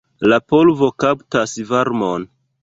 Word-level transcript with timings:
La 0.31 0.37
polvo 0.53 0.89
kaptas 1.03 1.55
varmon. 1.75 2.27